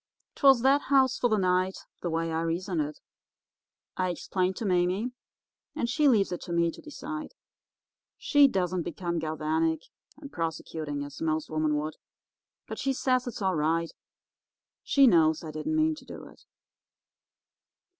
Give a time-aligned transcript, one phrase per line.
[0.33, 2.99] 'Twas that house for the night, the way I reasoned it.
[3.95, 5.13] I explained to Mame,
[5.75, 7.35] and she leaves it to me to decide.
[8.17, 9.83] She doesn't become galvanic
[10.17, 11.97] and prosecuting, as most women would,
[12.65, 13.91] but she says it's all right;
[14.81, 16.45] she knows I didn't mean to do it.